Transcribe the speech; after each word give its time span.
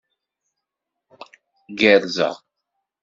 Gerrzeɣ. 1.79 2.35